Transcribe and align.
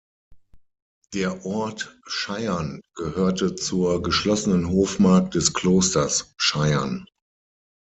Der 1.13 1.45
Ort 1.45 1.95
Scheyern 2.07 2.81
gehörte 2.95 3.53
zur 3.53 4.01
geschlossenen 4.01 4.67
Hofmark 4.69 5.29
des 5.29 5.53
Klosters 5.53 6.33
Scheyern. 6.37 7.05